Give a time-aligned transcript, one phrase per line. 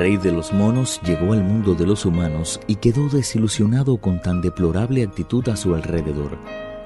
[0.00, 4.40] Rey de los monos llegó al mundo de los humanos y quedó desilusionado con tan
[4.40, 6.38] deplorable actitud a su alrededor.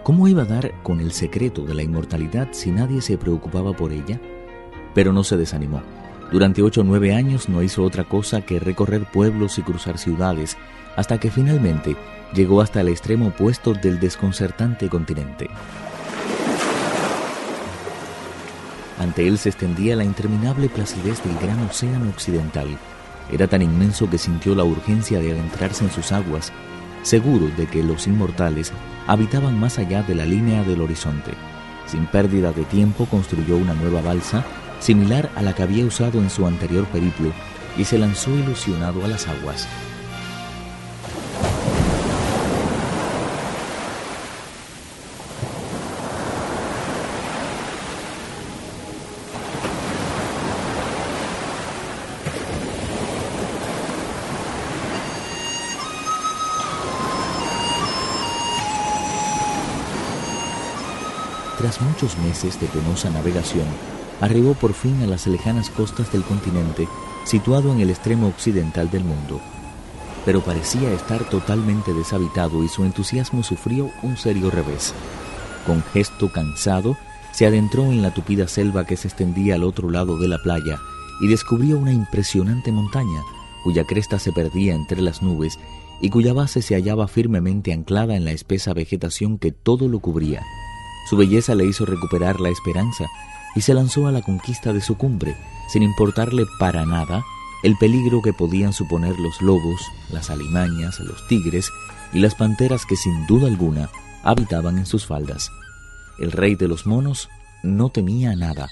[0.03, 3.93] ¿Cómo iba a dar con el secreto de la inmortalidad si nadie se preocupaba por
[3.93, 4.21] ella?
[4.97, 5.81] Pero no se desanimó.
[6.33, 10.57] Durante ocho o nueve años no hizo otra cosa que recorrer pueblos y cruzar ciudades,
[10.97, 11.95] hasta que finalmente
[12.35, 15.49] llegó hasta el extremo opuesto del desconcertante continente.
[18.99, 22.77] Ante él se extendía la interminable placidez del gran océano occidental.
[23.31, 26.53] Era tan inmenso que sintió la urgencia de adentrarse en sus aguas,
[27.03, 28.73] seguro de que los inmortales
[29.07, 31.33] habitaban más allá de la línea del horizonte.
[31.87, 34.45] Sin pérdida de tiempo construyó una nueva balsa,
[34.81, 37.33] similar a la que había usado en su anterior periplo,
[37.77, 39.69] y se lanzó ilusionado a las aguas.
[61.65, 63.65] Tras muchos meses de penosa navegación,
[64.21, 66.87] arribó por fin a las lejanas costas del continente
[67.25, 69.41] situado en el extremo occidental del mundo.
[70.27, 74.93] Pero parecía estar totalmente deshabitado y su entusiasmo sufrió un serio revés.
[75.67, 76.99] Con gesto cansado,
[77.33, 80.79] se adentró en la tupida selva que se extendía al otro lado de la playa
[81.23, 83.23] y descubrió una impresionante montaña
[83.63, 85.59] cuya cresta se perdía entre las nubes
[86.03, 90.43] y cuya base se hallaba firmemente anclada en la espesa vegetación que todo lo cubría.
[91.09, 93.07] Su belleza le hizo recuperar la esperanza
[93.55, 95.37] y se lanzó a la conquista de su cumbre,
[95.69, 97.25] sin importarle para nada
[97.63, 101.71] el peligro que podían suponer los lobos, las alimañas, los tigres
[102.13, 103.91] y las panteras que sin duda alguna
[104.23, 105.51] habitaban en sus faldas.
[106.19, 107.29] El rey de los monos
[107.63, 108.69] no temía nada.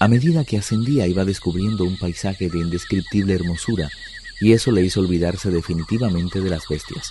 [0.00, 3.88] A medida que ascendía iba descubriendo un paisaje de indescriptible hermosura,
[4.40, 7.10] y eso le hizo olvidarse definitivamente de las bestias.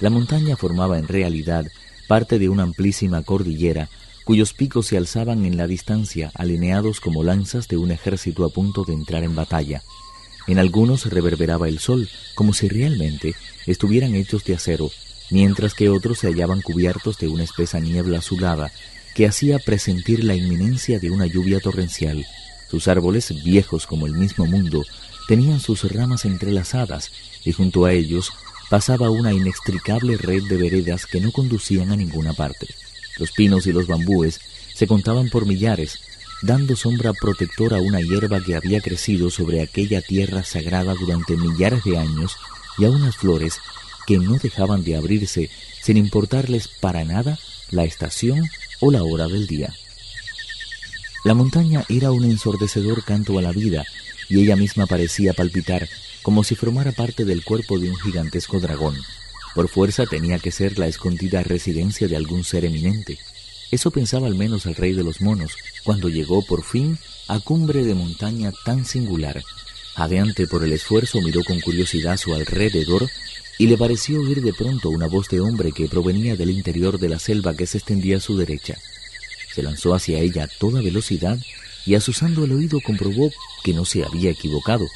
[0.00, 1.66] La montaña formaba en realidad
[2.10, 3.88] parte de una amplísima cordillera
[4.24, 8.82] cuyos picos se alzaban en la distancia, alineados como lanzas de un ejército a punto
[8.82, 9.80] de entrar en batalla.
[10.48, 13.36] En algunos reverberaba el sol, como si realmente
[13.68, 14.90] estuvieran hechos de acero,
[15.30, 18.72] mientras que otros se hallaban cubiertos de una espesa niebla azulada
[19.14, 22.26] que hacía presentir la inminencia de una lluvia torrencial.
[22.68, 24.82] Sus árboles, viejos como el mismo mundo,
[25.28, 27.12] tenían sus ramas entrelazadas,
[27.44, 28.32] y junto a ellos
[28.70, 32.68] pasaba una inextricable red de veredas que no conducían a ninguna parte.
[33.18, 34.40] Los pinos y los bambúes
[34.72, 35.98] se contaban por millares,
[36.42, 41.82] dando sombra protectora a una hierba que había crecido sobre aquella tierra sagrada durante millares
[41.82, 42.36] de años
[42.78, 43.58] y a unas flores
[44.06, 45.50] que no dejaban de abrirse
[45.82, 47.38] sin importarles para nada
[47.72, 48.48] la estación
[48.78, 49.74] o la hora del día.
[51.24, 53.84] La montaña era un ensordecedor canto a la vida
[54.28, 55.88] y ella misma parecía palpitar
[56.22, 58.96] como si formara parte del cuerpo de un gigantesco dragón.
[59.54, 63.18] Por fuerza tenía que ser la escondida residencia de algún ser eminente.
[63.70, 65.52] Eso pensaba al menos el rey de los monos,
[65.84, 66.98] cuando llegó por fin
[67.28, 69.42] a cumbre de montaña tan singular.
[69.94, 73.08] Jadeante por el esfuerzo, miró con curiosidad su alrededor
[73.58, 77.08] y le pareció oír de pronto una voz de hombre que provenía del interior de
[77.08, 78.78] la selva que se extendía a su derecha.
[79.54, 81.38] Se lanzó hacia ella a toda velocidad
[81.84, 83.30] y asusando el oído comprobó
[83.62, 84.86] que no se había equivocado.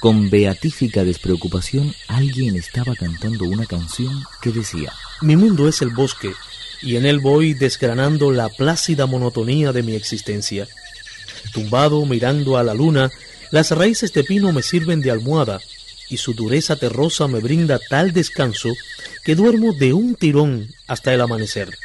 [0.00, 4.92] Con beatífica despreocupación alguien estaba cantando una canción que decía
[5.22, 6.32] Mi mundo es el bosque,
[6.82, 10.68] y en él voy desgranando la plácida monotonía de mi existencia.
[11.52, 13.10] Tumbado mirando a la luna,
[13.50, 15.60] las raíces de pino me sirven de almohada,
[16.10, 18.68] y su dureza terrosa me brinda tal descanso
[19.24, 21.76] que duermo de un tirón hasta el amanecer.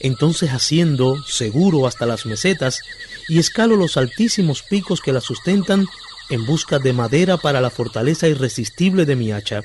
[0.00, 2.80] Entonces asciendo, seguro hasta las mesetas,
[3.28, 5.86] y escalo los altísimos picos que la sustentan
[6.30, 9.62] en busca de madera para la fortaleza irresistible de mi hacha.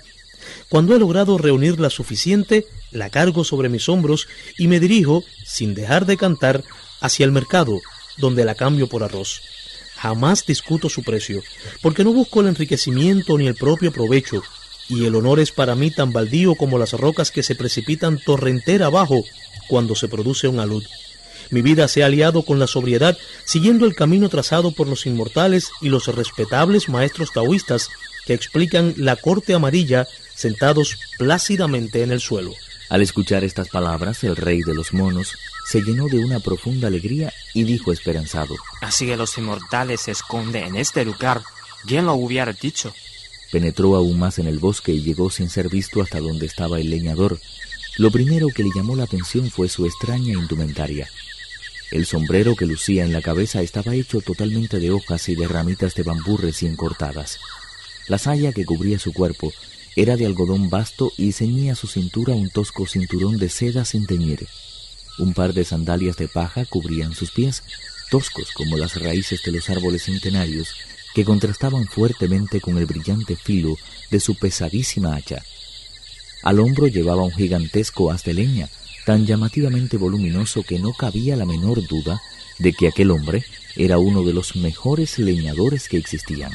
[0.70, 4.28] Cuando he logrado reunir la suficiente, la cargo sobre mis hombros
[4.58, 6.64] y me dirijo, sin dejar de cantar,
[7.02, 7.80] hacia el mercado,
[8.18, 9.42] donde la cambio por arroz.
[9.98, 11.42] Jamás discuto su precio,
[11.82, 14.42] porque no busco el enriquecimiento ni el propio provecho,
[14.90, 18.86] y el honor es para mí tan baldío como las rocas que se precipitan torrentera
[18.88, 19.24] abajo
[19.68, 20.84] cuando se produce un alud.
[21.50, 25.72] Mi vida se ha aliado con la sobriedad, siguiendo el camino trazado por los inmortales
[25.82, 27.90] y los respetables maestros taoístas
[28.26, 32.54] que explican la corte amarilla sentados plácidamente en el suelo.
[32.90, 35.34] Al escuchar estas palabras, el rey de los monos
[35.66, 38.56] se llenó de una profunda alegría y dijo esperanzado.
[38.82, 41.42] Así que los inmortales se esconden en este lugar.
[41.86, 42.94] ¿Quién lo hubiera dicho?
[43.52, 46.90] Penetró aún más en el bosque y llegó sin ser visto hasta donde estaba el
[46.90, 47.40] leñador.
[47.98, 51.10] Lo primero que le llamó la atención fue su extraña indumentaria.
[51.92, 55.96] El sombrero que lucía en la cabeza estaba hecho totalmente de hojas y de ramitas
[55.96, 57.40] de bambú recién cortadas.
[58.08, 59.54] La saya que cubría su cuerpo
[59.96, 64.48] era de algodón vasto y ceñía su cintura un tosco cinturón de seda sin teñir.
[65.18, 67.64] Un par de sandalias de paja cubrían sus pies,
[68.12, 70.70] toscos como las raíces de los árboles centenarios,
[71.16, 73.76] que contrastaban fuertemente con el brillante filo
[74.12, 75.44] de su pesadísima hacha.
[76.44, 78.70] Al hombro llevaba un gigantesco haz de leña,
[79.08, 82.22] tan llamativamente voluminoso que no cabía la menor duda
[82.60, 83.46] de que aquel hombre
[83.78, 86.52] era uno de los mejores leñadores que existían.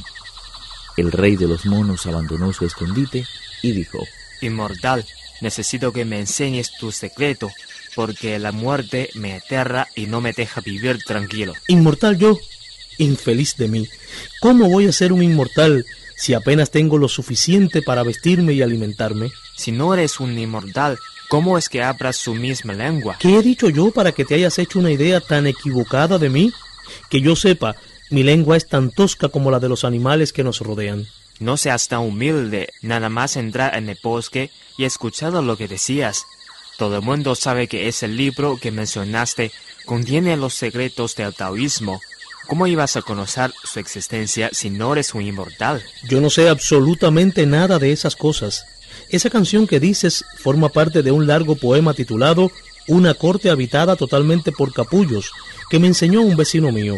[0.99, 3.25] El rey de los monos abandonó su escondite
[3.63, 4.01] y dijo,
[4.43, 5.07] Inmortal,
[5.41, 7.51] necesito que me enseñes tu secreto,
[7.95, 11.55] porque la muerte me aterra y no me deja vivir tranquilo.
[11.69, 12.39] Inmortal yo,
[12.99, 13.89] infeliz de mí,
[14.43, 15.87] ¿cómo voy a ser un inmortal
[16.23, 19.33] si apenas tengo lo suficiente para vestirme y alimentarme?
[19.57, 20.97] Si no eres un inmortal,
[21.29, 23.17] ¿cómo es que hablas su misma lengua?
[23.19, 26.53] ¿Qué he dicho yo para que te hayas hecho una idea tan equivocada de mí?
[27.11, 27.75] Que yo sepa,
[28.11, 31.09] mi lengua es tan tosca como la de los animales que nos rodean.
[31.41, 36.25] No seas tan humilde, nada más entrar en el bosque y escuchar lo que decías.
[36.79, 39.51] Todo el mundo sabe que ese libro que mencionaste
[39.87, 42.01] contiene los secretos del taoísmo.
[42.47, 45.83] ¿Cómo ibas a conocer su existencia si no eres un inmortal?
[46.09, 48.65] Yo no sé absolutamente nada de esas cosas.
[49.11, 52.51] Esa canción que dices forma parte de un largo poema titulado
[52.89, 55.33] Una corte habitada totalmente por capullos,
[55.71, 56.97] que me enseñó un vecino mío.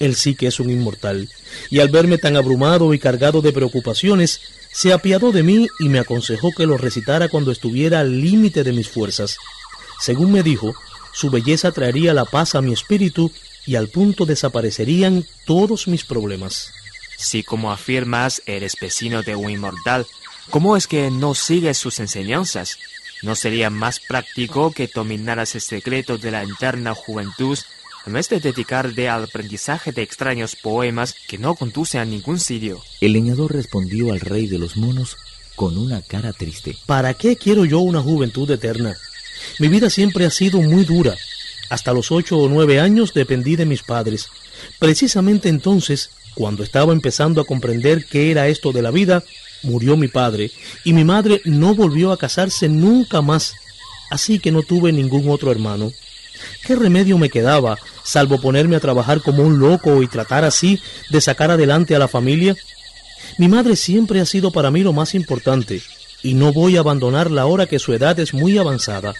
[0.00, 1.28] Él sí que es un inmortal,
[1.70, 4.40] y al verme tan abrumado y cargado de preocupaciones,
[4.72, 8.72] se apiadó de mí y me aconsejó que lo recitara cuando estuviera al límite de
[8.72, 9.38] mis fuerzas.
[10.00, 10.74] Según me dijo,
[11.12, 13.30] su belleza traería la paz a mi espíritu
[13.66, 16.72] y al punto desaparecerían todos mis problemas.
[17.16, 20.06] Si como afirmas eres vecino de un inmortal,
[20.50, 22.78] ¿cómo es que no sigues sus enseñanzas?
[23.22, 27.58] ¿No sería más práctico que dominaras el secreto de la eterna juventud
[28.06, 32.82] en vez de dedicarte al aprendizaje de extraños poemas que no conducen a ningún sitio.
[33.00, 35.16] El leñador respondió al rey de los monos
[35.56, 36.76] con una cara triste.
[36.86, 38.96] ¿Para qué quiero yo una juventud eterna?
[39.58, 41.16] Mi vida siempre ha sido muy dura.
[41.74, 44.28] Hasta los ocho o nueve años dependí de mis padres.
[44.78, 49.24] Precisamente entonces, cuando estaba empezando a comprender qué era esto de la vida,
[49.64, 50.52] murió mi padre
[50.84, 53.54] y mi madre no volvió a casarse nunca más.
[54.08, 55.90] Así que no tuve ningún otro hermano.
[56.64, 60.80] ¿Qué remedio me quedaba, salvo ponerme a trabajar como un loco y tratar así
[61.10, 62.54] de sacar adelante a la familia?
[63.36, 65.82] Mi madre siempre ha sido para mí lo más importante,
[66.22, 69.12] y no voy a abandonarla ahora que su edad es muy avanzada.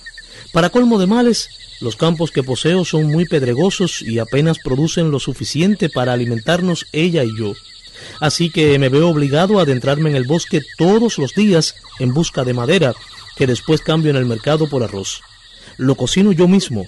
[0.53, 1.49] Para colmo de males,
[1.81, 7.25] los campos que poseo son muy pedregosos y apenas producen lo suficiente para alimentarnos ella
[7.25, 7.55] y yo.
[8.21, 12.45] Así que me veo obligado a adentrarme en el bosque todos los días en busca
[12.45, 12.95] de madera,
[13.37, 15.21] que después cambio en el mercado por arroz.
[15.77, 16.87] Lo cocino yo mismo,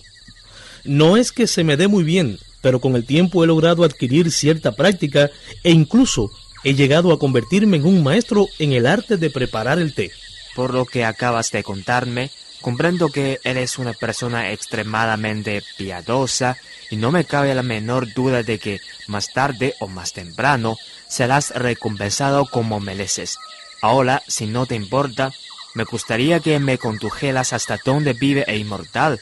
[0.87, 4.30] no es que se me dé muy bien, pero con el tiempo he logrado adquirir
[4.30, 5.30] cierta práctica
[5.64, 6.30] e incluso
[6.62, 10.12] he llegado a convertirme en un maestro en el arte de preparar el té.
[10.54, 12.30] Por lo que acabas de contarme,
[12.66, 16.56] comprendo que eres una persona extremadamente piadosa
[16.90, 21.50] y no me cabe la menor duda de que más tarde o más temprano serás
[21.54, 23.38] recompensado como mereces.
[23.82, 25.30] Ahora, si no te importa,
[25.76, 29.20] me gustaría que me condujeras hasta donde vive el inmortal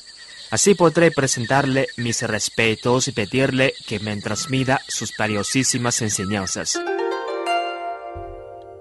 [0.50, 6.80] Así podré presentarle mis respetos y pedirle que me transmita sus valiosísimas enseñanzas.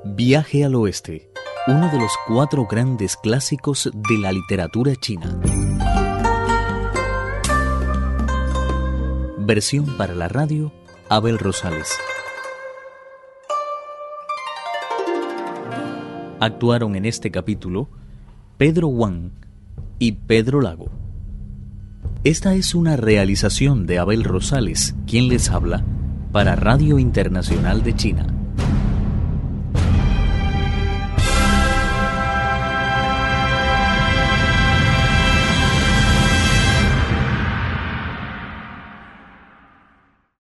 [0.05, 1.32] Viaje al Oeste,
[1.65, 5.39] uno de los cuatro grandes clásicos de la literatura china.
[9.37, 10.73] Versión para la radio,
[11.07, 11.89] Abel Rosales.
[16.41, 17.87] Actuaron en este capítulo
[18.57, 19.31] Pedro Wang
[19.99, 20.89] y Pedro Lago.
[22.25, 25.85] Esta es una realización de Abel Rosales, quien les habla,
[26.33, 28.32] para Radio Internacional de China.